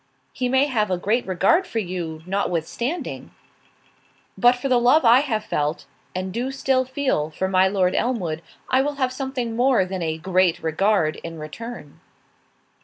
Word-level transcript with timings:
"He 0.33 0.49
may 0.49 0.65
have 0.65 0.89
a 0.89 0.97
great 0.97 1.27
regard 1.27 1.67
for 1.67 1.77
you, 1.77 2.23
notwithstanding." 2.25 3.29
"But 4.35 4.55
for 4.55 4.67
the 4.67 4.79
love 4.79 5.05
I 5.05 5.19
have 5.19 5.43
felt, 5.45 5.85
and 6.15 6.33
do 6.33 6.49
still 6.51 6.85
feel, 6.85 7.29
for 7.29 7.47
my 7.47 7.67
Lord 7.67 7.93
Elmwood, 7.93 8.41
I 8.67 8.81
will 8.81 8.95
have 8.95 9.13
something 9.13 9.55
more 9.55 9.85
than 9.85 10.01
a 10.01 10.17
great 10.17 10.63
regard 10.63 11.17
in 11.17 11.37
return." 11.37 11.99